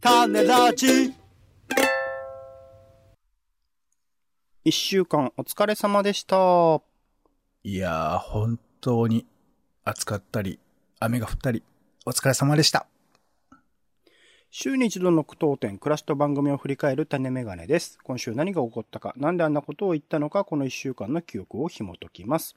[0.00, 1.12] 種ラジ
[4.64, 6.80] 一週間お疲れ様でした。
[7.64, 9.26] いやー、本当に
[9.82, 10.60] 暑かったり、
[11.00, 11.64] 雨が降ったり、
[12.06, 12.86] お疲れ様でした。
[14.50, 17.98] 週に一度の句読点、暮らしと番組を振り返る種メガネです。
[18.04, 22.54] 今週何が起こったか、なんであんなことを言ったのか、この一週間の記憶を紐解きます。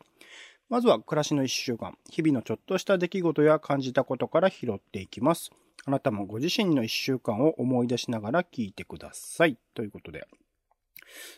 [0.70, 5.50] まずは暮らしの一週間、日々のちょっとした出来事や感じたことから拾っていきます。
[5.86, 9.58] あなたもご自身の一週間を思い出しながら聞いてください。
[9.74, 10.28] ということで。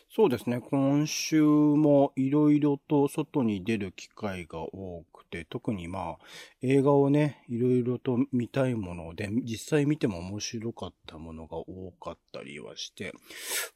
[0.08, 0.60] そうですね。
[0.60, 6.24] 今週もいろいろと外に出る機会が多くて、特にまあ
[6.62, 13.12] 映画をね、いろいろと見たいもので、実際見ても面白かったものが多かったりはして、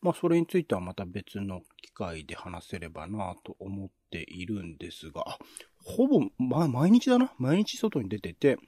[0.00, 5.38] まあそれについてはまた別の機会で話せればなと思っているんですが、
[5.88, 7.32] ほぼ、ま、毎日だな。
[7.38, 8.58] 毎日外に出てて、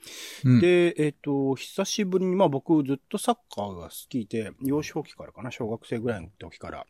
[0.43, 6.87] うん、で、えっ、と、久しぶりに、まあ僕ずっとサッカーが好きで、幼少期からかな、小学生ぐらいの時から、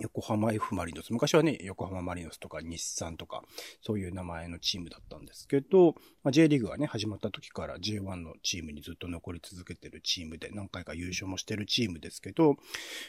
[0.00, 1.12] 横浜 F・ マリノス。
[1.12, 3.42] 昔はね、横浜マリノスとか日産とか、
[3.82, 12.56] そういう名前のチームだったんですけど、まあ、J リーグがね、始まった時から J1 のチームにずっと残り続けてるチームで、何回か優勝もしてるチームですけど、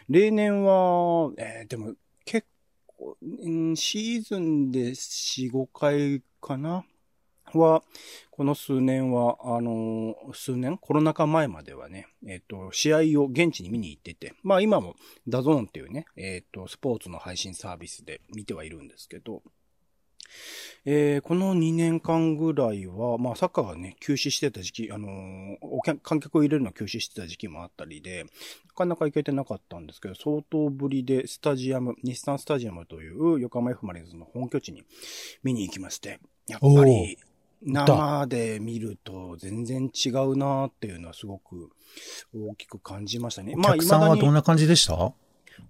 [0.09, 1.93] 例年は、えー、でも
[2.25, 2.47] 結
[3.75, 6.85] シーズンで4、5回かな？
[7.53, 7.83] は、
[8.31, 10.77] この数年は、あの、数年？
[10.77, 14.95] コロナ禍前まではね、えっ、と、試合を現地に見に行ってて、まあ今も
[15.27, 19.41] DAZN っていうね、えっ、と、スポーツの配信サービスで見てはいるんですけど、
[20.85, 34.83] えー、この2年間ぐらいは、まあサッカーがね、休止してた時期、あのー、観客を入れるのを休止してた時期もあったりで、なかなか行けてなかったんですけど、相当ぶりでスタジアム、日産スタジアムという横浜 F・ マリノスの本拠地に
[35.43, 37.17] 見に行きまして、やっぱり、
[37.61, 41.69] 生で見ると全然違うなっていうのはすごく
[42.33, 43.53] 大きく感じましたね。
[43.57, 45.13] お客さんはどんな感じでした？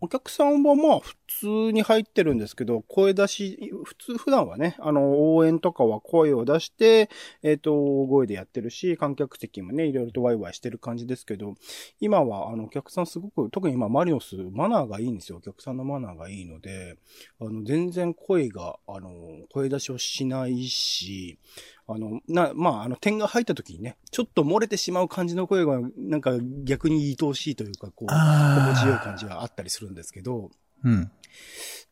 [0.01, 7.09] お客さんはまあ普通に入ってるんですけど、声出し、普通、普段はね、あの、応援とかは声を出して、
[7.43, 7.73] えっ、ー、と、
[8.07, 11.55] 声でやってるし、観客席もね、いろいろとワイワイしてる感じですけど、
[11.99, 15.37] 今はあの、お客さんすごく、特に今マリオス、マナーがいいんですよ。
[15.37, 16.97] お客さんのマナーがいいので、
[17.39, 19.09] あの、全然声が、あの、
[19.51, 21.39] 声出しをしないし、
[21.87, 30.51] あの、な、まあ、あの、点が入った時にね、ちょっと漏れてしまう感じの声が、なんか逆に愛おしいというか、こう、心地よい感じがあったりするんですけど、
[30.83, 31.11] うん。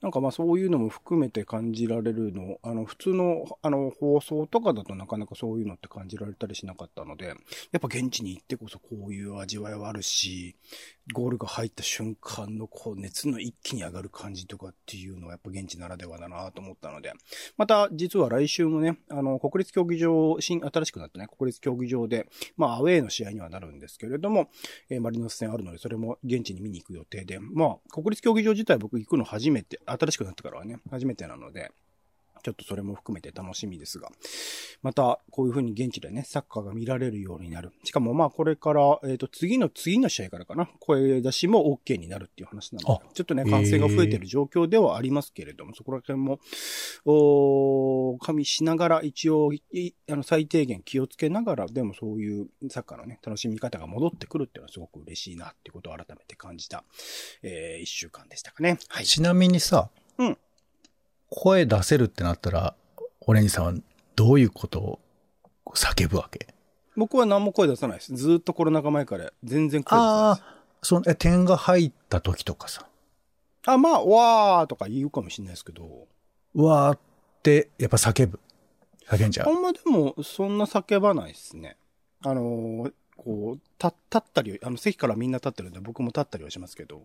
[0.01, 10.55] なんかまあそういうのも含めて感じられるの、あの普通のあの放送とかだとなかなかそういうのって感じられたりしなかったので、やっぱ現地に行ってこそこういう味わいはあるし、
[11.13, 17.13] ゴールが入った瞬間のこう熱の一気に上がる感じとかっていうのはやっぱ現地ならではだなと思ったので、
[17.57, 24.49] また実は来週もね、あの国立競技場、新、新しくなったね、国立競技場で、まあアウェーの試合にはなるんですけれども、
[24.89, 31.71] えー、マリノス戦あるのでそれも現地に見に行く予定で、まあ国立競技場自体僕行くの初めて、新しくなってからはね、初めてなので、
[32.47, 34.09] ちょっとそれも含めて楽しみですが、
[34.81, 37.73] また、こういう風に現地でね、サッカーが見られるようになる。
[37.83, 46.39] しかもまあこれから、えっ、ー、と、次の次の試合からかな、声出しも OK になるっていう話なので、ちょっとね、感染が増えてる状況ではありますけれども、そこら辺も、
[47.03, 49.51] お加味しながら、一応、
[50.09, 56.85] あの、最低限気をつけながら、でもそういうサッカーのね、楽しみ方が戻ってくるっていうのはすごく嬉しいなっていうことを改めて感じた、
[57.43, 58.79] えー、一週間でしたかね。
[58.87, 59.05] はい。
[59.05, 60.37] ちなみにさ、うん。
[61.29, 62.75] 声出せるってなったら、
[63.21, 63.73] オレンジさんは
[64.15, 64.99] どういうことを
[65.73, 66.47] 叫ぶわけ？
[66.95, 68.15] 僕は何も声出さないです。
[68.15, 70.43] ずっとコロナ禍前から全然声出さないです。
[70.43, 72.87] ああ、その、え、点が入った時とかさ。
[73.65, 76.07] あ、まあ、わーとか言うかもしれないですけど。
[76.55, 76.99] わーっ
[77.43, 78.39] て、やっぱ叫ぶ。
[79.07, 79.49] 叫んじゃう。
[79.49, 81.77] あんまでも、そんな叫ばないですね。
[82.23, 87.03] あのー、こう、た、立ったり、あの、席からみんな立ってるんで、僕も立ったりはしますけど。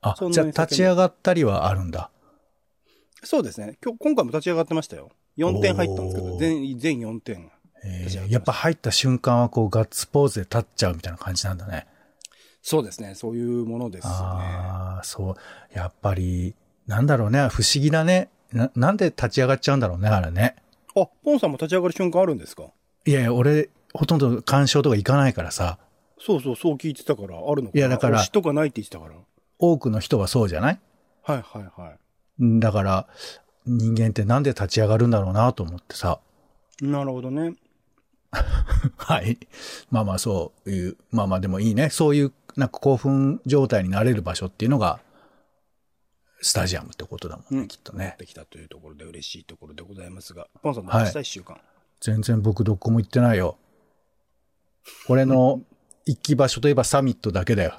[0.00, 2.10] あ、じゃあ立ち上がったりはあるんだ。
[3.24, 3.78] そうですね。
[3.84, 5.10] 今日、今回も立ち上がってましたよ。
[5.36, 7.50] 4点入ったんですけど、全、全4点。
[7.84, 11.86] えー、やっぱ入った瞬間はこうガッツポーズで立っちゃうみたいな感じなんだね。
[12.62, 13.14] そうですね。
[13.14, 14.12] そういうものですね。
[14.14, 15.34] ああ、そう。
[15.76, 16.54] やっぱり、
[16.86, 17.48] なんだろうね。
[17.48, 18.30] 不思議だね。
[18.52, 20.56] な、なんで立ち上がっちゃうんだろうね、あれね。
[20.96, 22.64] あ、ポンさんも立ち上がる瞬間あるんですか？
[23.06, 25.78] いやいや、俺、ほとんど干渉とか行かないからさ。
[26.20, 28.20] そうそう、そう聞いてたから、あるのかいや、だから。
[28.22, 29.14] 人がないって言ってたから。
[29.60, 30.80] 多くの人はそうじゃない？
[31.22, 31.98] はいはいはい。
[32.40, 33.08] だから、
[33.66, 36.20] 人間ってなんで立ち上がるんだろうなと思ってさ。
[36.80, 37.54] なるほどね。
[38.96, 39.38] はい。
[39.90, 41.90] まあまあそういう、まあまあでもいいね。
[41.90, 45.00] そういう、なんか興奮状態になれる場所っていうのが、
[46.40, 48.16] スタジアムってことだもんね、うんきっとね。
[48.18, 51.60] できたというところで嬉しいところでございますが、ポンさんどうでした、一週間。
[52.00, 53.58] 全然僕どこも行ってないよ。
[55.08, 55.62] 俺の
[56.06, 57.74] 行き場所といえばサミットだけだよ。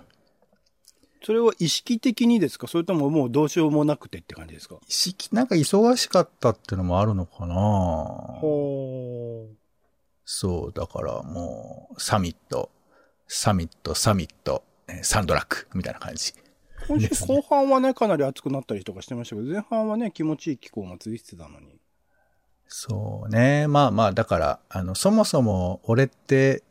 [1.22, 2.68] それは意識的にですか？
[2.68, 4.78] それとももうどうしようもなくてって感じですか？
[4.88, 9.54] 意識、なんか忙しかったってのもあるのかなほー。
[10.24, 12.70] そう、だからもう、サミット、
[13.28, 16.34] サミット、サミット、えーサンドラック、みたいな感じ。
[16.88, 21.80] 今週後半はね、かなり暑くなったりとかしてましたけど、前半はね、気持ちいい気候が続いてたのに。
[22.68, 23.68] そうね。
[23.68, 26.64] まあまあ、だから、あの、そもそも俺って、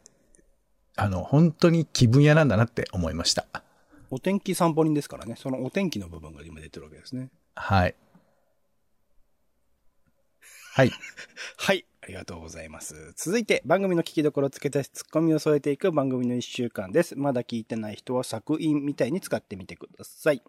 [0.96, 3.46] あの、本当に気分屋なんだなって思いました。
[4.10, 7.30] お天気散歩人ですからね、そのお天気の部分が今出てるわけですね。
[7.54, 7.94] はい。
[10.72, 10.90] はい。
[11.58, 11.84] はい。
[12.02, 13.12] ありがとうございます。
[13.16, 17.16] 続いて、番組の聞きどころ付け足しツッコミを添えていく番組の一週間です。
[17.16, 20.42] まだ聞いてない人は作品みたいに使ってみてください。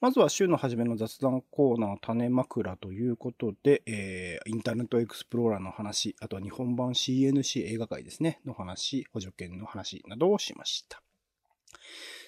[0.00, 11.02] まずは週の初めの雑談コーナー種枕ということで、えー、インターネットエクスプローラーの話、あとは日本版 CNC 映画界ですね、の話、補助券の話などをしました。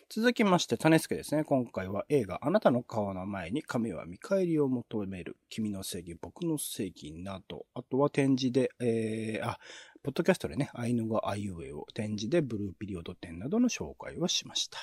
[0.09, 1.43] 続きまして、種助ですね。
[1.43, 9.59] 今回は映画、あなたの顔の前に神は見返りを求める、君の正義、僕の正義など、あとは展示で、えー、あ、
[10.05, 14.79] ポッドキャストでね、アイヌがアイウェイを展示でブルーピリオド展などの紹介をしました。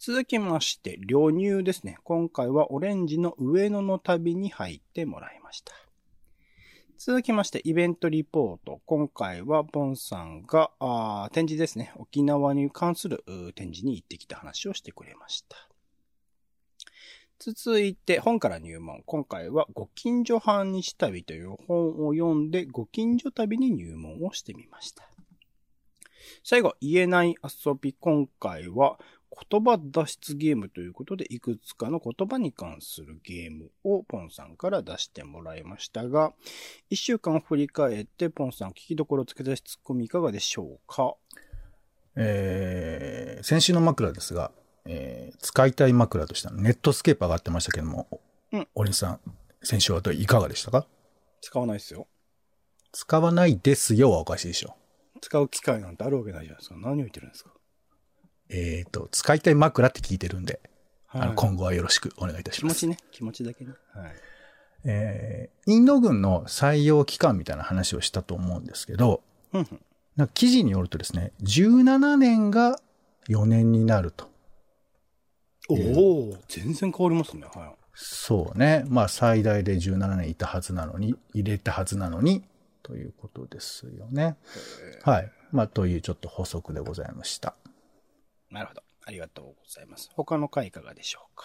[0.00, 1.98] 続きまして、旅入ですね。
[2.02, 5.72] 今回はオレンジの上野の旅に入ってもらいました。
[6.98, 8.80] 続きまして、イベントリポート。
[8.86, 11.92] 今回は、ボンさんが、あ展示ですね。
[11.96, 13.22] 沖縄に関する
[13.54, 15.56] 展示に行ってきた話をしてくれました。
[17.38, 19.02] 続いて、本から入門。
[19.04, 25.06] 今回は、ご近所半日旅という本を読んで、ご近所旅に入門をしてみました。
[26.44, 27.92] 最後、言えない遊び。
[27.92, 28.98] 今回は、
[29.50, 36.32] 言葉脱出ゲームということで、いくつかの言葉に関するゲームをポンさんから出してもらいましたが、
[36.90, 41.14] 一週間振り返って、ポンさん聞きどころつけ出しツッコミいかがでしょうか？
[42.16, 44.52] えー、先週の枕ですが、
[44.86, 48.08] えー使いたい枕としてのネットスケープ上がってましたけども、
[48.52, 49.20] うんおりんさん、
[49.62, 50.86] 先週はどういかがでしたか？
[51.42, 52.06] 使わないですよ。
[52.92, 54.74] 使わないですよはおかしいでしょ。
[55.20, 56.76] 使う機会なんてあるわけないじゃないですか。
[56.76, 57.50] 何を言ってるんですか？
[58.48, 60.60] えっ、と、使いたい枕って聞いてるんで、
[61.06, 62.80] はいあの今後はよろしくお願いいたします。
[62.80, 62.98] 気持ちね。
[63.10, 63.72] 気持ちだけね。
[63.94, 64.12] はい。
[64.84, 69.80] えーインド軍の採用期間みたいな話をしたと思うんですけど、ふん。
[70.16, 72.78] なんか記事によるとですね、17年が
[73.28, 74.28] 4年になると。
[75.68, 77.44] おお、全然変わりますね。
[77.44, 78.84] はそうね。
[78.88, 82.44] まあ最大で17年いたはずなのに、入れたはずなのに、
[82.82, 84.36] ということですよね。
[85.02, 85.32] はい。
[85.50, 87.56] まあというちょっと補足でございました。
[88.50, 88.54] い。
[88.54, 88.82] なるほど。
[89.04, 90.10] ありがとうございます。
[90.14, 91.44] 他の回いかがでしょうか？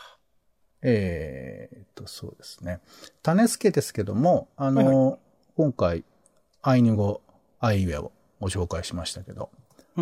[0.81, 2.79] えーっと、そうですね。
[3.21, 5.19] 種付けですけども、あの、はい
[5.57, 6.05] 今回、
[6.61, 7.21] アイヌ語、
[7.59, 9.49] アイウェイをご紹介しましたけど。
[9.97, 10.01] え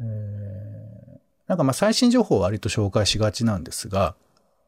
[0.00, 1.12] ー
[1.48, 4.14] なんかまあ最新情報を割と紹介しがちなんですが、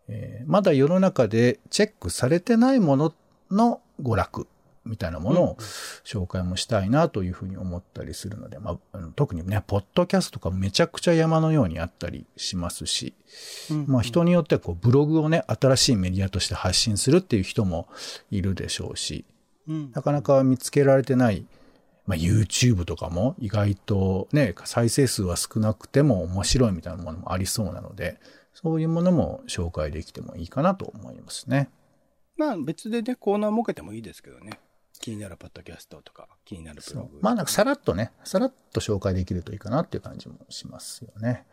[0.08, 3.14] えーまだ世の中でチェックされてないもの
[3.50, 4.48] の娯楽
[4.84, 5.56] みたいなものを
[6.04, 13.14] 紹介もしたいなというふうに思ったりするので、まあ特にね、ポッドキャストとかめちゃくちゃ山のようにあったりしますし、
[13.70, 17.88] うんまあ人によってはこうブログをね、新しいメディアとして発信するっていう人も
[18.30, 19.24] いるでしょうし、
[19.68, 19.92] うん。
[19.92, 21.46] なかなか見つけられてない、
[22.06, 28.18] まあ、YouTube とかも意外とね、再生数は少なくても面白いみたいなものもありそうなので、
[28.52, 31.70] そういうものも紹介できてもいいかなと思いますね。
[32.36, 34.60] まあ別でね、コーナー設けてもいいですけどね。
[35.04, 37.18] 気になるポッドキャストとか、気になるブログ。
[37.20, 41.44] まあなんかさらっとね、さらっと紹介できるといいかなっていう感じもしますよね。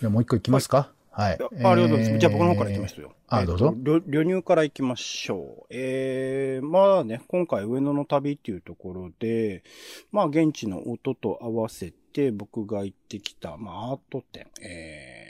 [0.00, 0.92] じゃあもう一個いきますか？
[1.10, 1.38] はい。
[1.64, 2.18] あありがとうございます。
[2.18, 3.14] じゃあ僕の方からいきますよ。
[3.26, 3.74] あどうぞ
[4.06, 5.66] 旅入からいきましょう。
[5.70, 9.64] えー、まあね、今回上野の旅っていうところで、
[10.12, 15.27] まあ現地の音と合わせて僕が行ってきた、まあアート展、えー、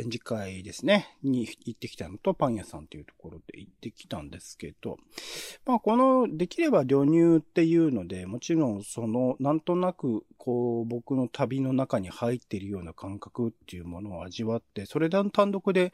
[0.00, 4.96] 展示会ですね、に行ってきたのとパン屋さんっていうところで行ってきたんですけど、
[5.66, 15.92] まあこの、できれば旅入っていうので、もちろんその、なんとなく、こう、僕の旅の中に入っているような感覚っていうものを味わって、それで単独で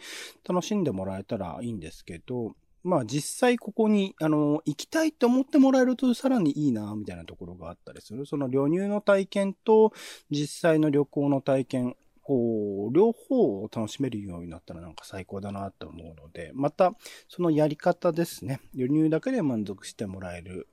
[0.48, 8.24] 楽しんでもらえたらいいんですけど、まあ実際ここに、あの、行きたいと思ってもらえるとさらにいいな、みたいなところがあったりする。
[8.26, 9.92] その旅入の体験と
[10.30, 16.92] 実際の旅行の体験、こう、両方を楽しめるようになったらなんか最高だなと思うので、また、
[17.28, 18.60] そのやり方ですね。
[18.74, 20.66] 輸入だけで満足してもらえる、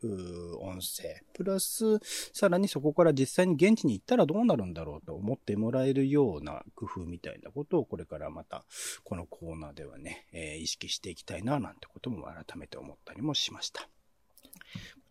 [0.61, 1.21] 音声。
[1.33, 1.99] プラス、
[2.33, 8.65] さらにそこから実際に現地に行ったらどうなるんだろうと思ってもらえるような工夫みたいなことをこれからまた、
[9.03, 13.83] このコーナーではね、えー意識していきたいな、なんてことも改めて思ったりもしました。
[13.83, 13.87] こ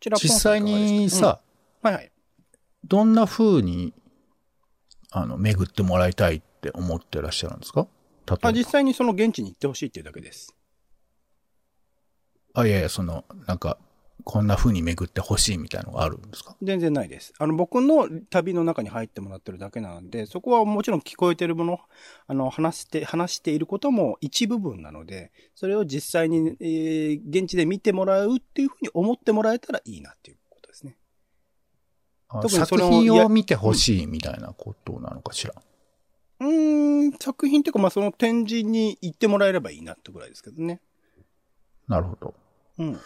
[0.00, 1.40] ちら、実際にさ、
[1.84, 2.12] うんはいはい。
[2.84, 3.94] どんな風に
[5.12, 7.86] あの、巡ってもらいたいって思ってらっしゃるんですか？
[8.26, 10.54] 例えばあ、実際にその現地に行ってほしいっていうだけです。
[12.54, 13.78] あ、いやいや、その、なんか、
[14.24, 16.56] こんな風に巡ってほしいみたいなのがあるんですか？
[16.62, 17.32] 全然ないです。
[17.38, 21.80] あの、僕の旅の中に入ってもらってるだけなので、そこはもちろん聞こえてるもの、
[22.28, 30.36] あの、話して、話していることも一部分なので、それを実際に、えー現地で見てもらうっていうふうに思ってもらえたらいいなっていう
[32.40, 35.54] 特にそ作品を見てほしいみたいなことなのかしら？
[36.40, 40.80] うーん、作品っていうか、まあ、その展示に行ってもらえればいいなってぐらいですけどね。
[41.88, 42.34] なるほど。
[42.78, 43.00] うん。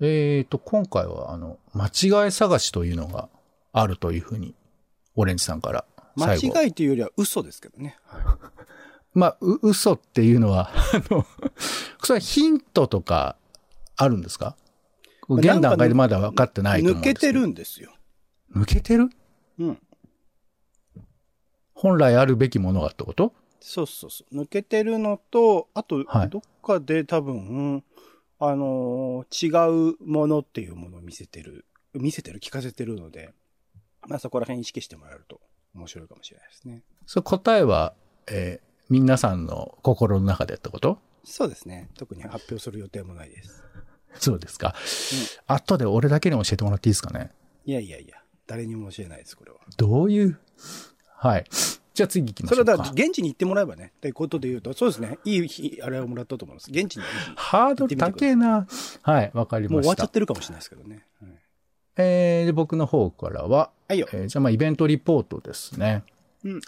[0.00, 1.86] えーと、今回は、あの、間
[2.24, 3.30] 違い探しというのが
[3.72, 4.54] あるというふうに、
[5.14, 5.84] オレンジさんから
[6.16, 6.34] 間。
[6.34, 7.96] 違いというよりは嘘ですけどね。
[9.14, 11.24] まあ、う、嘘っていうのは、 あの、
[12.02, 13.36] それはヒントとか
[13.96, 14.56] あるんですか？
[15.28, 17.40] まあ現段階でまだ分かってないと思うん抜けてですけど。
[17.40, 17.95] るんですよ。
[18.56, 19.10] 抜けてる？
[19.58, 19.78] うん。
[21.74, 23.32] 本来あるべきものがってこと？
[23.60, 24.34] そうそうそう。
[24.34, 27.84] 抜けてるのと、あとはい、どっかで多分、
[28.38, 33.34] あのー違うものっていうものを見せてる、見せてる、聞かせてるので、
[34.08, 35.40] まあそこら辺意識してもらえると
[35.74, 36.82] 面白いかもしれないですね。
[37.06, 37.94] それ答えは、
[38.28, 40.98] えー皆さんの心の中でってこと？
[41.24, 41.90] そうですね。
[41.98, 43.64] 特に発表する予定もないです。
[44.20, 44.76] そうですか。
[45.48, 47.32] 後で俺だけに教えてもらっていいですかね？
[47.64, 49.58] いやいやいや、誰にも教えないです、これは。
[49.76, 50.38] どういう？
[51.16, 51.44] はい。
[51.94, 52.72] じゃあ次行きましょうか。
[52.72, 55.18] それはだ現地に行ってもらえばね、ということで言うと、そうですね。
[55.24, 56.70] いい日、あれをもらったと思います。
[56.70, 58.66] 現地にぜひハードル高えな。
[59.02, 60.10] はい、わかりましたもう終わっちゃっ。
[60.10, 61.06] てるかもしれないですけどね。
[61.20, 61.30] はい
[61.98, 64.06] えーで僕の方からは、はいよ。
[64.12, 66.04] えーじゃあまあイベントリポートですね。
[66.44, 66.60] うん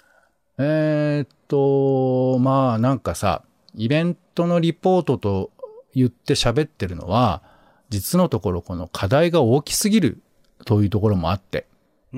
[0.57, 3.45] えーっと、まあなんかさ、
[3.77, 5.53] イベントのリポートと
[5.95, 7.43] 言って喋ってるのは、
[7.91, 10.21] 実のところこの課題が大きすぎる
[10.65, 11.68] というところもあって、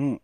[0.01, 0.21] うん。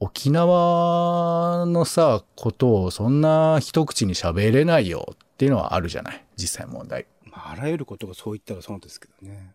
[0.00, 6.24] 沖縄のさ、ことをそんな一口に喋れないよっていうのはあるじゃない？
[6.36, 7.06] 実際問題。
[7.24, 9.52] まあ、あらゆることがそう言ったらそうですけどね。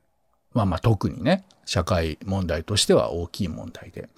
[0.53, 4.09] まあまあ特にね、社会問題としては大きい問題で。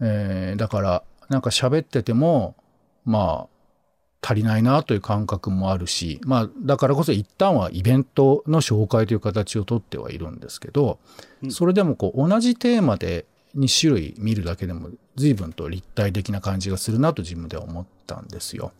[0.00, 2.56] えーだから、なんか喋ってても、
[3.04, 10.98] まあ、足りないなという感覚もあるし、まあ、だからこそ一旦はイベントの紹介という形をとってはいるんですけど、
[11.42, 13.26] うんそれでもこう同じテーマで
[13.56, 18.72] 2種類見るだけでも随分と立体的な感じがするなと自分では思ったんですよ。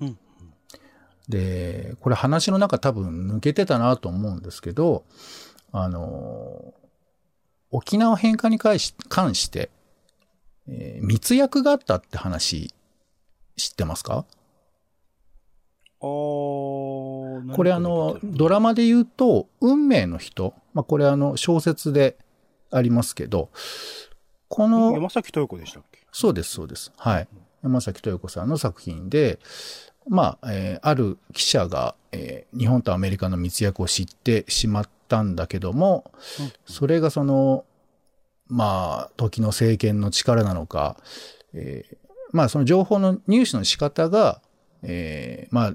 [0.00, 0.18] うん。
[1.28, 5.04] で、これ話の中多分抜けてたなと思うんですけど、
[5.72, 6.74] あの、
[7.70, 9.70] 沖縄返還に関し関して、
[10.68, 12.72] えー密約があったって話
[13.56, 14.24] 知ってますか？
[16.00, 22.16] あーこれあの、ドラマで言うと、運命の人、まあこれあの小説で
[22.70, 23.50] ありますけど、
[24.54, 26.06] この、山崎豊子でしたっけ？
[26.12, 26.92] そうです、そうです。
[26.96, 27.28] はい。
[27.62, 29.40] 山崎豊子さんの作品で、
[30.08, 36.12] まあ、えーある記者が、えー日本とアメリカの密約を知ってしまったんだけども、
[36.66, 37.64] それがその、
[38.46, 40.98] まあ、時の政権の力なのか、
[41.52, 41.96] えー
[42.30, 44.40] まあ、その情報の入手の仕方が、
[44.82, 45.74] えーまあ、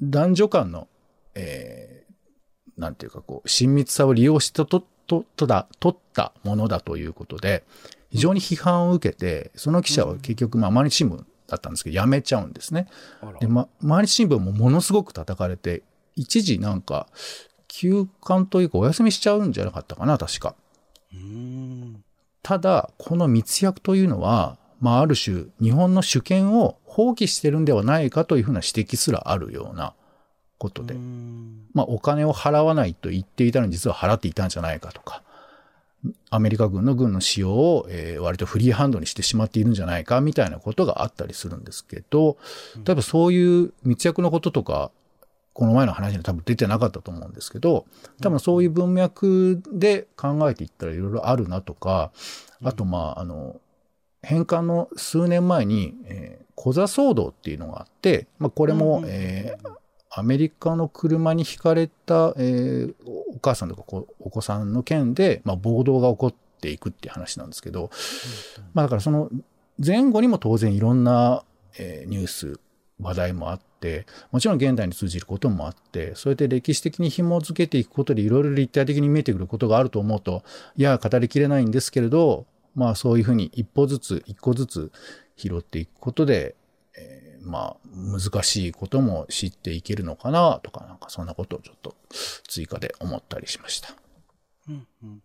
[0.00, 0.86] 男女間の、
[1.34, 7.64] えーなんていうかこう、親密さを利用してと、と、と、とだ、取ったものだということで、
[8.12, 12.86] 非常に批判を受けて、その記者は結局、まあ、毎日新聞だったんですけど、辞めちゃうんですね。
[13.40, 15.82] で、ま、毎日新聞もものすごく叩かれて、
[16.14, 17.08] 一時なんか、
[17.66, 20.54] 休刊というかお休みしちゃうんじゃなかったかな、確か。
[22.42, 29.94] ただ、この密約というのは、まあ、ある種、日本の主権を放棄してるんではないかというふうな指摘すらあるような
[30.60, 30.94] ことで。
[31.72, 35.22] まあ、お金を払わないと言っていたのに実は払っていたんじゃないかとか、
[36.28, 42.36] アメリカ軍の軍の使用を、えー割とフリーハンドにしてしまっているんじゃないかみたいなことがあったりするんですけど、
[42.84, 44.90] 例えばそういう密約のこととか、
[45.54, 47.86] この前の話には多分出てなかったと思うんですけど、
[48.20, 52.12] 多分そういう文脈で考えていったらいろいろあるなとか、
[52.62, 53.56] あとまあ、あの、
[54.22, 59.79] 返還の数年前に、えー、小座騒動っていうのがあって、まあこれも、えー
[60.10, 62.94] アメリカの車にひかれた、えー
[63.32, 63.84] お母さんとか
[64.18, 67.90] お子さんの件で、まあ、暴動が起こっていくっていう話なんですけど、
[68.74, 69.30] まあだからその
[69.84, 71.44] 前後にも当然いろんな、
[71.78, 72.60] えーニュース、
[73.00, 80.42] 話題もあって、もちろん現代に通じることもあって、そうやって歴史的に紐づけていくことでいろいろ立体的に見えてくることがあると思うと、
[80.76, 84.92] いや、語りきれないんですけれど、まあそういうふうに一歩ずつ一個ずつ
[85.36, 86.59] 拾っていくことで、えー
[87.40, 91.94] まあ難しいことも知っていけるのかなとか、なんかそんなことをちょっと
[92.48, 93.94] 追加で思ったりしました。
[94.68, 95.22] うんうん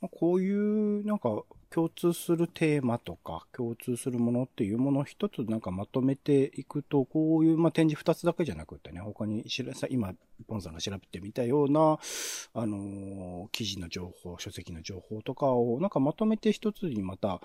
[0.00, 10.14] まこういう、なんか、共通するテーマとか、共通するものっていうものを一つなんかまとめていくと、こういう、まあ、展示二つだけじゃなくてね、他にしらさ、今、
[10.48, 11.98] ポンさんが調べてみたような、
[12.54, 17.40] あのー記事の情報、書籍の情報とかを、なんかまとめて一つにまた、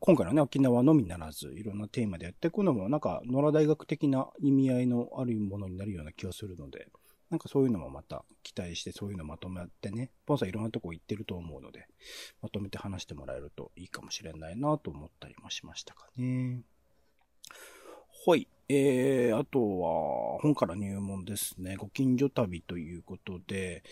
[0.00, 6.88] 今回のね、沖縄のみならず、いろんなテーマでやっていくのも、なんか、野良大学的な意味合いのあるものになるような気がするので、
[7.30, 11.86] なんかそういうのもまた期待して、そういうのまとめてね、ポンさんいろんなとこ行ってると思うので、
[12.40, 16.62] まとめて話してもらえるといいかもしれないなと思ったりもしましたかね。
[18.26, 18.48] はい。
[18.68, 21.76] えー、あとは、本から入門ですね。
[21.76, 23.82] ご近所旅ということで、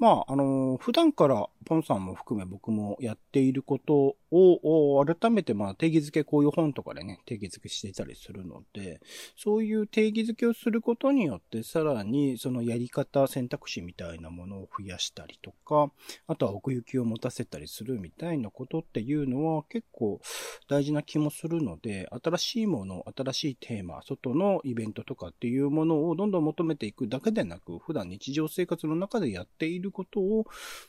[0.00, 9.00] まあ、あの、普段からポンさんも含め僕もやっていることを、改めてまあ定義づけ、こういう本とかでね、定義づけしていたりするので、
[9.36, 15.90] そういう定義づけをすることによって、さらにそのやり方、選択肢みたいなものを増やしたりとか、
[16.26, 20.20] あとは奥行きを持たせたりするみたいなことっていうのは結構
[20.68, 30.44] 大事な気もするので、新しいもの、新しいテーマ、外のイベントとかっていうものをどんどん求めていくだけでなく、普段日常生活の中でやっていることを、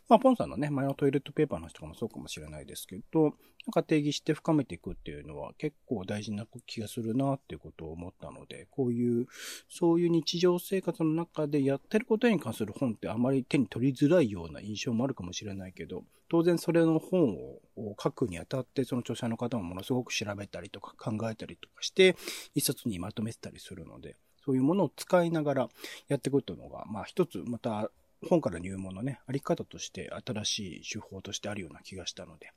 [0.09, 3.33] まあ、ポンさんのね、前のトイレットペーパーの人とかもそうかもしれないですけど、
[3.67, 9.27] なんか定義して深めていくっていうのは結構大事な気がするなっていうことを思ったので、こういう、
[9.69, 17.35] そういう日常生活の中でやってることに関する本ってあまり手に取りづらいような印象もあるかもしれないけど、当然それの本
[17.75, 22.15] を書くにあたって、その著者の方もものすごく調べたりとか考えたりとかして、
[22.55, 24.15] 一冊にまとめてたりするので、
[24.45, 25.69] そういうものを使いながら
[26.07, 27.91] やっていくというのが、まあ一つまた
[28.29, 32.53] 本から入門のね、あり方として新しい手法としてあるような気がしたので、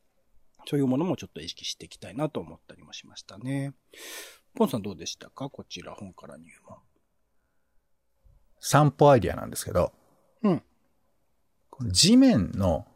[0.67, 3.75] そういうものもちょっと意識していきたいなと思ったりもしましたね。
[4.55, 5.49] ポンさんどうでしたか？
[5.49, 6.79] こちら本から入門。
[8.61, 9.93] 散歩アイディアなんですけど、
[10.43, 10.63] うん。
[11.71, 12.87] この地面の、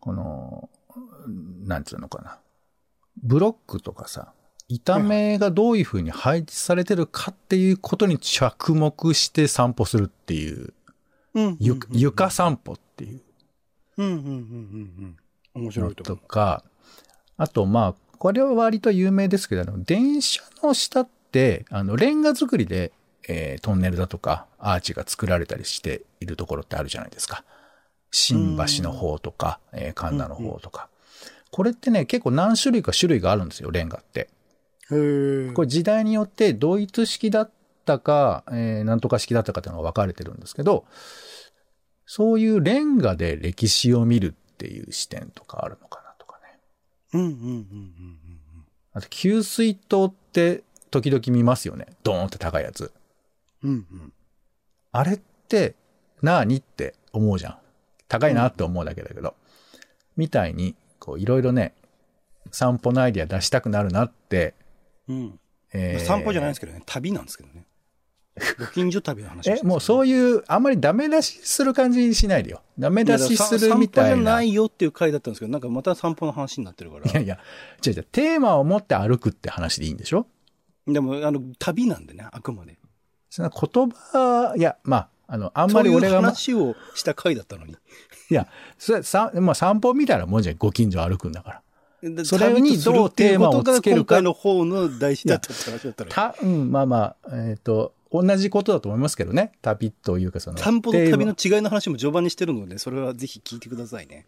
[0.00, 0.68] この、
[1.64, 2.38] なんつうのかな。
[3.22, 4.34] ブロックとかさ、
[4.68, 10.74] 板目がどういう風に配置されてるかっていうことに着目して散歩するっていう、
[11.34, 13.22] うんゆ床散歩っていう
[13.98, 14.32] うんうんうんうんう
[15.06, 15.16] ん。
[15.56, 16.62] 面白のいとか、
[17.36, 22.92] あとまあ、これは割と有名ですけど、あの電車の下って、あの、レンガ作りで、
[23.28, 27.44] えートンネルだとか、アーチが作られたりしているところってあるじゃないですか。
[28.10, 30.88] 新橋の方とか、えー神田の方とか。
[31.50, 34.30] これってね、結構何種類か種類があるんですよ、レンガって。
[34.90, 37.50] へーこれ時代によってドイツ式だっ
[37.84, 40.84] たか、えーなんとか式だったかっていうのが分かれてるんですけど、
[42.06, 46.58] そういうレンガで歴史を見るっていう視点とかあるのかなとかね。
[47.12, 48.18] うんうんうんうん
[48.94, 51.86] あと、給水塔って時々見ますよね。
[52.02, 52.94] ドーンって高いやつ。
[53.62, 53.70] うん。
[53.70, 54.12] うんうん。
[54.90, 55.74] あれって
[56.22, 57.58] 何って思うじゃん。
[58.08, 59.34] 高いなって思うだけだけど。
[60.16, 61.74] みたいに、こう、いろいろね、
[62.50, 64.54] 散歩のアイディア出したくなるなって、
[65.08, 65.38] うん。
[65.74, 67.65] えー散歩じゃないんですけどね、旅なんですけどね。
[68.58, 72.62] ご近所旅の話え、もうそうういう、あんまりダメ出しする感じにしないでよ。
[72.78, 74.10] ダメ出しするみたいな。
[74.10, 77.10] 散歩じゃないよっていう回だったんですけど、なんかまた散歩の話になってるから。
[77.10, 77.38] いやいや、
[77.84, 80.26] 違う違う、テーマを持って歩くって話でいいんでしょ？
[80.86, 82.78] でも、あの、旅なんでね、あくまで。
[83.30, 87.72] その言葉、いや、まあ、あの、あんそういうまり俺が、ま、話をした回だったのに。
[87.72, 88.46] いや、
[88.78, 91.62] それ、さ、まあ、散歩みたいなもんじゃん、ご近所歩くんだから。
[92.02, 96.14] でそれにどうテーマをつけるか今回の方の大事だったって話だったのに。
[96.14, 99.52] た、うん、まあまあ、えっ、と、同じことだと思いますけどね。
[99.62, 100.58] 旅というか、その。
[100.58, 104.26] 散歩と旅の違いの話も序盤にしてるので、それはぜひ聞いてくださいね。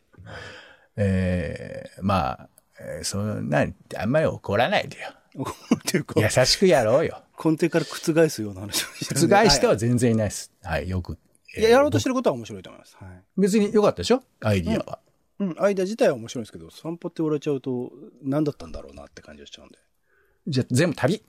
[0.96, 2.48] えーまあ、
[2.80, 5.14] えーそんな、あんまり怒らないでよ。
[6.16, 7.22] 優しくやろうよ。
[7.42, 10.52] 根底から覆すような話をし覆しては全然いないです。
[10.62, 11.18] はい、よく。
[11.56, 12.96] いや、やろうとしてることは面白いと思います。
[12.98, 13.22] はい。
[13.36, 14.22] 別に良かったでしょ？
[14.40, 14.98] アイディアは。
[15.38, 19.78] うん、間自体は面白いんですけど、散歩って言われちゃうと、何だったんだろうなって感じがしちゃうんで。
[20.48, 21.14] じゃあ、全部旅？
[21.14, 21.22] ね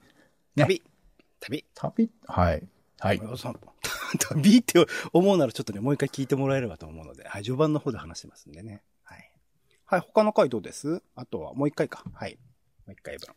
[0.55, 0.81] 旅
[1.39, 2.09] 旅旅？
[2.27, 2.67] はい。
[2.99, 3.21] はい。
[4.19, 8.83] 旅って思うならちょっとね、もう一回聞いてもらえればと思うので、はい、序盤の方で話してますんでね。
[9.03, 9.31] はい。
[9.85, 11.01] はい、他の回どうです？
[11.15, 12.03] あとはもう一回か。
[12.13, 12.37] はい。
[12.85, 13.33] もう一回分。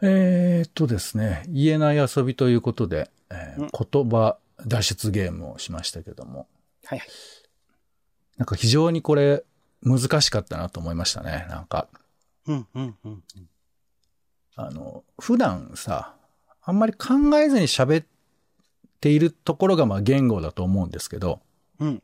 [0.00, 6.46] えー、っとですね、言えない遊びということで、えーうん言葉脱出ゲームをしましたけども、
[6.84, 7.08] はいはい。
[8.36, 9.44] なんか非常にこれ
[9.82, 11.46] 難しかったなと思いましたね。
[11.48, 11.88] なんか、
[12.46, 13.22] うん、うん、うん。
[14.54, 16.14] あの、普段さ、
[16.64, 18.06] あんまり考えずに喋っ
[19.00, 21.40] ているところがまあ言語だと思うんですけど、
[21.80, 22.02] うん。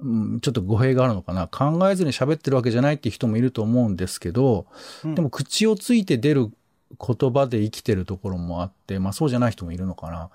[0.00, 1.48] うん、ちょっと語弊があるのかな。
[1.48, 4.66] 考えずに喋ってるわけじゃないっていう人もいると思うんですけど、
[5.04, 6.52] うんでも口をついて出る
[6.90, 10.30] 言葉で生きてるところもあって、まあそうじゃない人もいるのかな。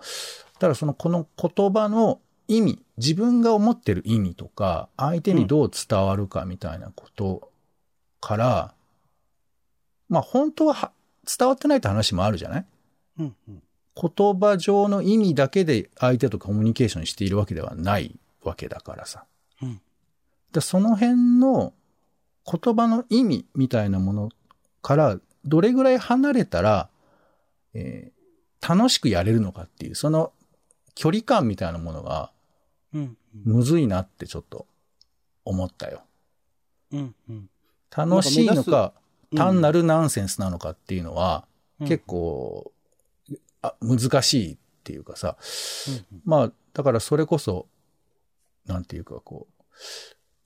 [0.60, 7.50] ただそのこの言葉の意味、自分が思ってる意味とか、相手にどう伝わるかみたいなこと
[8.20, 8.74] から、
[10.10, 10.92] まあ本当はは
[11.26, 12.66] 伝わってないって話もあるじゃない？
[13.20, 13.64] うんうん。
[13.96, 19.26] 言葉上の意味だけで相手とコミュニケーションしているわけではないわけだからさ。
[19.62, 19.82] うん
[20.52, 21.74] でその辺の
[22.46, 24.30] 言葉の意味みたいなもの
[24.84, 26.90] からどれぐらい離れたら、
[27.74, 28.14] えー
[28.66, 30.32] 楽しくやれるのかっていう、その
[30.96, 32.32] 距離感みたいなものが
[32.94, 34.68] うんむずいなってちょっと
[35.44, 36.04] 思ったよ。
[36.92, 37.50] うんうん。
[37.94, 38.94] 楽しいのか、
[39.32, 41.46] うん単なるナンセンスなのかっていうのは、
[41.82, 42.72] うん結構
[43.64, 45.38] あ難しいっていうかさ、
[46.12, 47.68] うんまあ、だからそれこそ、
[48.68, 49.48] なんていうかこ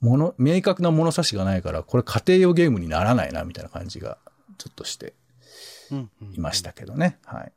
[0.00, 4.16] う、もの、明確な物差しがないから、これ家庭用ゲームにならないな、みたいな感じが、
[4.56, 5.14] ちょっとして
[5.90, 7.18] うんうんいましたけどね。
[7.24, 7.52] はい。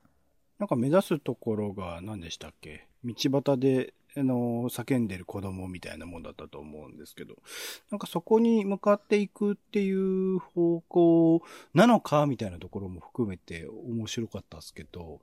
[0.60, 2.88] なんか目指すところが何でしたっけ？
[3.04, 7.36] 道端で、あの、叫んでる子供みたいなもんだったと思うんですけど、
[7.90, 11.42] なんかそこに向かっていくっていう方向
[11.74, 15.22] なのかみたいなところも含めて面白かったですけど、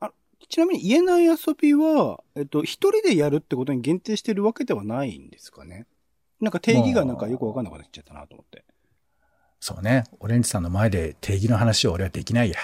[0.00, 0.12] あ
[0.48, 5.86] ちなみに言えない遊びは、えっと、一人でやるってことに限定してるわけではないんですかね？
[6.40, 8.64] なんか定義がなんかよくわかんなくなっちゃったなと思って。
[9.60, 10.04] そうね。
[10.18, 12.58] オレンジさんの前で定義の話を俺はできないや。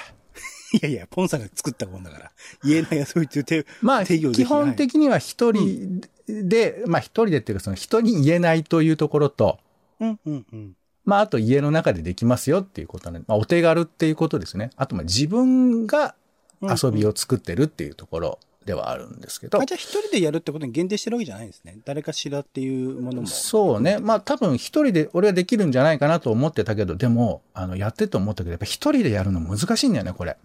[0.73, 2.31] いやいや、ポンさんが作ったもんだから、
[2.63, 9.59] 言えない遊びっていう手、まあ、基本的には一人で、まあ一人でっていうか、その人に言えないというところと、
[10.01, 10.73] うんうんうん。
[11.05, 13.21] まあ、あと家の中でできますよっていうことね。
[13.27, 14.71] まあ、お手軽っていうことですね。
[14.77, 16.15] あと、まあ、自分が
[16.61, 19.59] 遊びを作ってるっていうところではあるんですけど。
[19.61, 21.79] あ、じゃあ一人でやるってことに限定してるわけじゃないんですね。
[21.87, 23.27] 誰かしらっていうものも。
[23.27, 23.99] そうね。
[23.99, 30.37] まあ、多分一人で俺はできるんじゃないかなと思ってたけど、でも、あの、やってて思ったけど、やっぱ一人でやるの難しいんだよね、これ。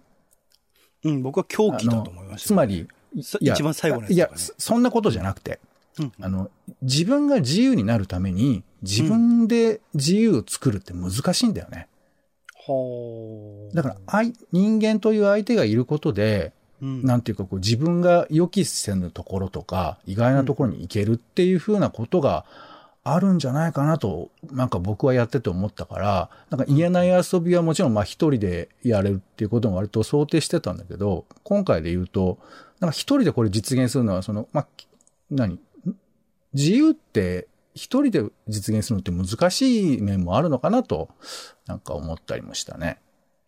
[1.04, 5.60] うん、僕は狂気だと思いました、つまり、一番最後のやついやそそんなことじゃなくて、
[5.98, 6.12] うん。
[6.20, 6.50] あの、
[6.82, 11.88] 自分が自由になるために、自分で自由を作るって難しいんだよね。
[12.66, 13.74] はあ。
[13.76, 22.44] だから、あい人間という相手がいることで、うん、なんていうかこう自分が予期せぬところとか、意外なところに行けるっていうふうなことが
[23.06, 32.38] あるんじゃないかなと、なんか僕はやってて思ったから、なんか言えない遊びはもちろんまあ一人でやれるっていうことも割と想定してたんだけど、今回で言うと、
[32.80, 34.66] なんか一人でこれ実現するのは、その、まあ、
[35.30, 35.60] 何？
[36.54, 41.10] 自由って一人で実現するのって難しい面もあるのかなと、
[41.66, 43.00] なんか思ったりもしたね。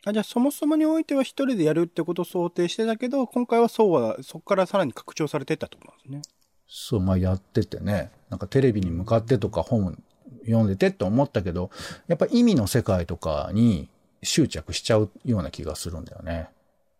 [0.04, 6.35] あじゃあそもそもにおいては一人でやるってことを想定してたけど、今回はそうは、そこからさらに拡張されてったってことなんですね。
[6.68, 10.02] そう、まあやっててね、なんかテレビに向かってとか本
[10.44, 11.70] 読んでてって思ったけど、
[12.08, 13.88] やっぱ意味の世界とかに
[14.22, 16.48] 執着しちゃうような気がするんだよね。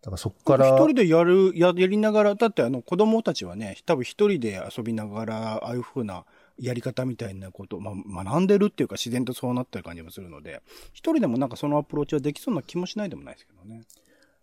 [0.01, 6.23] だからそこから、一人でやる、や、やりながら、だってあの子供たちはね、多分一人で遊びながら、ああいう風な
[6.59, 10.61] やり方みたいなことを、まあ、学んでるっていうか自然とそうなってる感じもするので、
[10.93, 13.83] 一人でもなんかそのアプローチはできそうな気もしないでもないですけどね。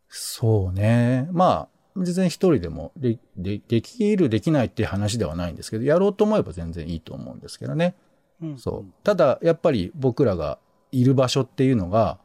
[0.08, 1.28] そうね。
[1.32, 7.94] まあ、全然一人でもででできる、できないっていう話ではないんですけど、やろうと思えば全然いいと思うんですけどね。
[8.42, 8.92] うんそう。
[9.04, 10.59] ただ、やっぱり僕らが
[10.90, 12.18] いる場所っていうのが、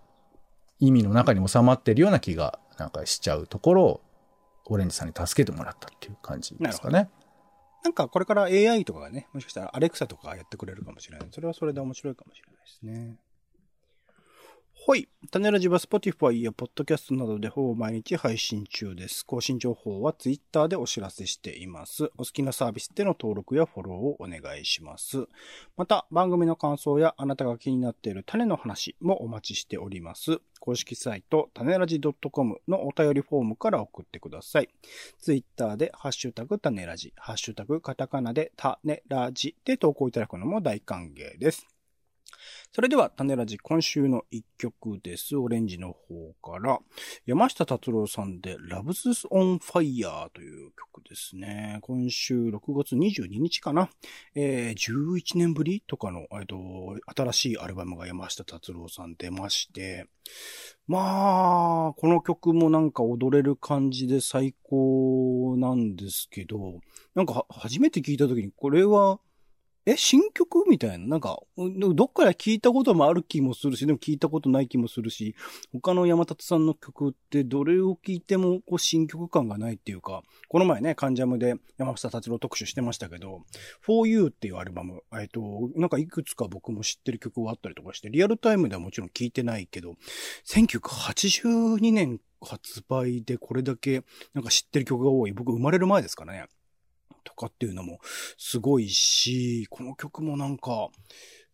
[0.79, 4.01] 意味の中に収まってるような気がなんかしちゃうところを、
[4.71, 7.09] オレンジさんに助けてもらったっていう感じですかね。
[7.83, 11.27] なんかこれから AI とかがね、もしかしたらアレクサとかがやってくれるかもしれない。
[11.31, 13.17] それはそれで面白いかもしれないですね。
[14.81, 15.09] ほい。
[15.29, 19.25] 種ラジは Spotify や Podcast などでほぼ毎日配信中です。
[19.25, 22.05] 更新情報は Twitter でお知らせしています。
[22.17, 25.27] お好きなサービスでの登録やフォローをお願いします。
[25.75, 30.39] また、番組の感想やあなたが気になっている種の話もお待ちしております。
[30.61, 31.99] 公式サイト、種ラジ
[32.31, 34.69] .com のお便りフォームから送ってください。
[35.19, 41.78] ツイッターで、ハッシュタグタネラジ、ハッシュタグカタカナでタネラジで投稿いただくのも大歓迎です。
[42.71, 45.35] それでは、タネラジ今週の一曲です。
[45.37, 46.79] オレンジの方から、
[47.25, 51.79] 山下達郎さんで Love's on Fire という曲ですね。
[51.81, 53.89] 今週6月22日かな。
[54.35, 56.57] えー、11年ぶりとかの、えっと、
[57.15, 60.07] 新しいアルバムが山下達郎さん出まして、
[60.87, 66.79] まあ、この曲もなんか踊れる感じで最高なんですけど、
[67.15, 69.19] なんか初めて聞いた時にこれは、
[69.85, 70.69] え、新曲？
[70.69, 71.07] みたいな。
[71.07, 75.35] なんか、どっから聞いたこともある気もするし、でも聞いたことない気もするし、
[75.71, 83.43] 他の山立さんの曲ってどれを聞いてもこう新曲感がないっていうか、この前ね、カンジャムで山下達郎特集してましたけど、
[83.81, 85.41] For You っていうアルバム、えっと、
[85.75, 89.95] なんかいくつか僕も知ってる曲があったりとかして、リアルタイムではもちろん聞いてないけど、
[90.45, 95.31] 1982年発売でこれだけなんか知ってる曲が多い。
[95.31, 96.45] 僕生まれる前ですからね。
[97.23, 97.99] とかっていうのも
[98.37, 100.89] すごいし、この曲もなんか、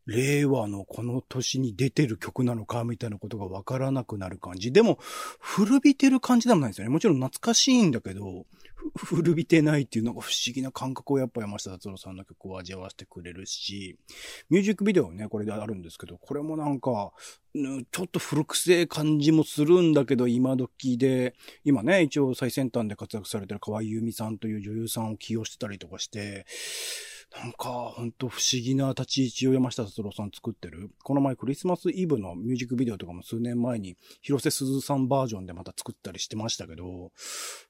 [0.06, 4.72] 令和のこの年に出てる曲なのかみたいなことがわからなくなる感じ。
[4.72, 5.00] でも、
[5.40, 6.94] 古びてる感じでもないんですよね。
[6.94, 8.46] もちろん懐かしいんだけど、
[8.96, 13.98] 古びてないっていうなんか不思議な感覚をやっぱ山下達郎さんの曲を味わわせてくれるし、
[14.50, 17.12] ミュージックビデオね、これであるんですけど、これもなんか、
[17.54, 26.46] ちょっと古くせえ感じもするんだけど、今時で、今ね、一応最先端で活躍されてる河合由美さんという女優さんを起用してたりとかして、
[27.38, 30.92] なんか、ほんと不思議な立ち位置を山下達郎さん作ってる。
[31.04, 37.12] この前クリスマスイブのミュージックビデオとかも数年前に広瀬すずさんバージョンでまた作ったりしてましたけど、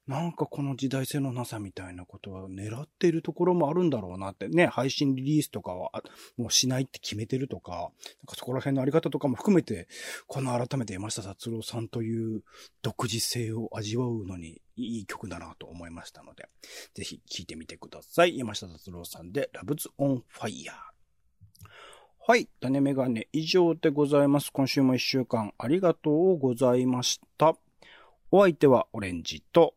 [0.07, 5.91] なんかこの時代性のなさみたいなことは狙っているところもあるんだろうなってね、配信リリースとかは
[6.37, 7.89] もうしないって決めてるとか、なん
[8.27, 9.87] かそこら辺のあり方とかも含めて、
[10.27, 12.43] この改めて山下達郎さんという
[12.83, 16.47] 独自性を味わうのにいい曲だなと思いましたので、
[16.93, 18.37] ぜひ聴いてみてください。
[18.37, 20.75] 山下達郎さんで、ラブズオンファイヤー。
[22.27, 22.47] はい。
[22.59, 24.51] 種メガネ以上でございます。
[24.51, 27.55] 今週も一週間ありがとうございました。
[28.31, 29.75] お相手はオレンジと、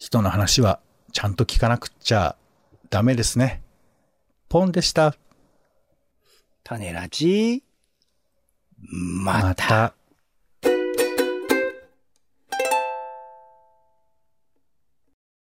[0.00, 0.80] 人の話は
[1.12, 2.34] ちゃんと聞かなくっちゃ
[2.88, 3.62] ダメですね。
[4.48, 5.14] ポンでした。
[6.64, 7.62] 種ラジ
[8.78, 9.48] また。
[9.48, 9.99] また